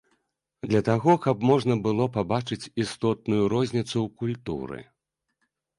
Для 0.71 0.79
таго, 0.87 1.11
каб 1.25 1.45
можна 1.51 1.77
было 1.89 2.09
пабачыць 2.17 2.69
істотную 2.85 3.43
розніцу 3.55 3.95
ў 4.05 4.07
культуры. 4.25 4.79